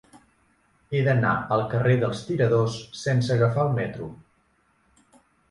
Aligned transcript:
He 0.95 1.01
d'anar 1.07 1.33
al 1.57 1.65
carrer 1.73 1.97
dels 2.05 2.23
Tiradors 2.31 2.79
sense 3.03 3.37
agafar 3.37 3.67
el 3.67 3.71
metro. 3.83 4.09